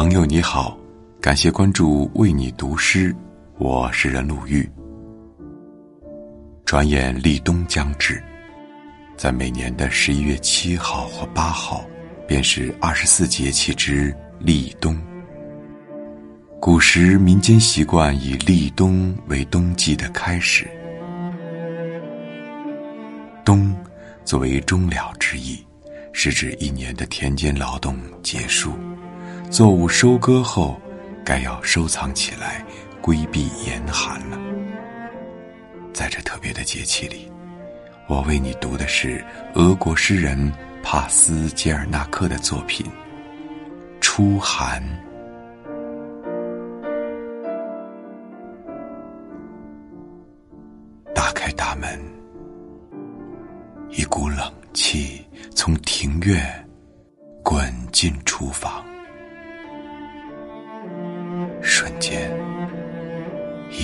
[0.00, 0.78] 朋友你好，
[1.20, 3.14] 感谢关注为你读诗，
[3.58, 4.66] 我是任鲁豫。
[6.64, 8.18] 转眼立冬将至，
[9.14, 11.84] 在每年的十一月七号或八号，
[12.26, 14.98] 便是二十四节气之立冬。
[16.58, 20.66] 古时民间习惯以立冬为冬季的开始，
[23.44, 23.76] 冬
[24.24, 25.62] 作为终了之意，
[26.14, 28.72] 是指一年的田间劳动结束，
[29.50, 30.80] 作物收割后，
[31.24, 32.64] 该要收藏起来，
[33.00, 34.38] 规避严寒了。
[35.92, 37.28] 在这特别的节气里，
[38.08, 39.24] 我为你读的是
[39.54, 40.52] 俄国诗人
[40.84, 42.86] 帕斯捷尔纳克的作品
[44.00, 44.80] 《初寒》。
[51.12, 52.00] 打开大门，
[53.90, 56.40] 一股冷气从庭院
[57.42, 58.84] 滚进厨房，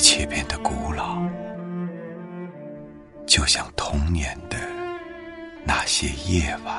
[0.00, 1.20] 一切变得古老。
[3.26, 4.56] 就像童年的
[5.62, 6.74] 那些夜晚，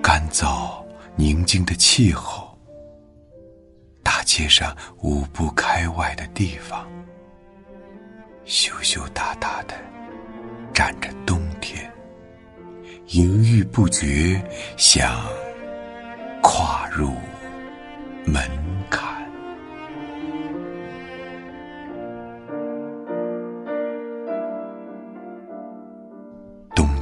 [0.00, 0.80] 干燥
[1.16, 2.56] 宁静的气候，
[4.04, 6.86] 大街上五步开外的地方，
[8.44, 9.74] 羞羞答答的
[10.72, 11.92] 站着冬天，
[13.08, 14.40] 犹豫不决，
[14.76, 15.20] 想
[16.44, 17.10] 跨入
[18.24, 18.48] 门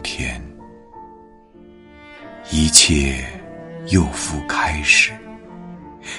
[0.09, 0.41] 天，
[2.53, 3.25] 一切
[3.89, 5.13] 又复开始。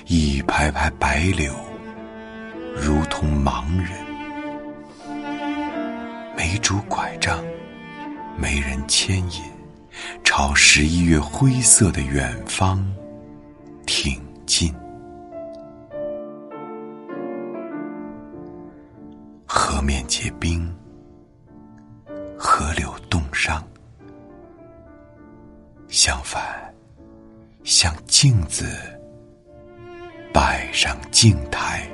[0.07, 1.55] 一排排白柳，
[2.75, 3.93] 如同盲人，
[6.35, 7.41] 没拄拐杖，
[8.37, 9.42] 没人牵引，
[10.21, 12.86] 朝十一月灰色的远方
[13.86, 14.75] 挺进。
[19.45, 20.75] 河面结冰，
[22.37, 23.65] 河流冻伤。
[25.99, 26.39] 相反，
[27.63, 28.67] 像镜子
[30.31, 31.89] 摆上镜台，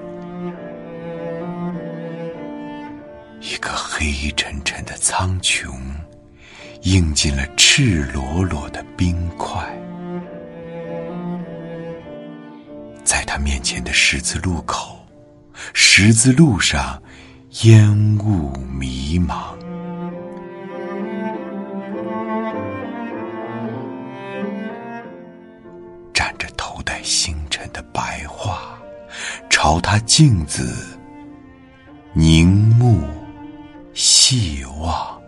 [3.40, 5.72] 一个黑沉沉的苍穹，
[6.82, 9.66] 映进了赤裸裸的冰块，
[13.06, 15.00] 在他面前的十字路口，
[15.74, 17.02] 十字路上
[17.62, 19.03] 烟雾迷
[27.74, 28.58] 的白桦，
[29.50, 30.98] 朝他镜子
[32.14, 33.02] 凝目
[33.94, 35.22] 细望。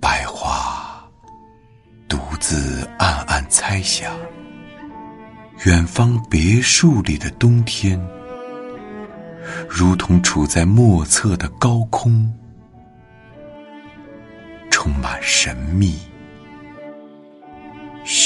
[0.00, 1.06] 白桦
[2.08, 4.10] 独自暗暗猜想：
[5.66, 8.00] 远方别墅里的冬天，
[9.68, 12.32] 如同处在莫测的高空，
[14.70, 15.98] 充满神秘。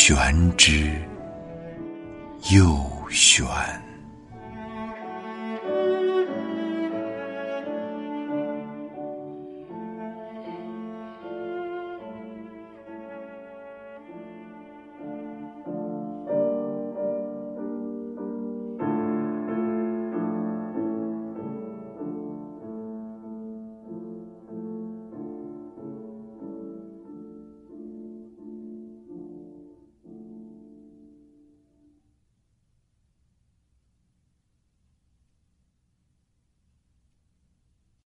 [0.08, 0.90] 玄之
[2.50, 3.44] 又玄。